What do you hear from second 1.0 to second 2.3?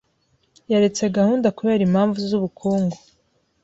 gahunda kubera impamvu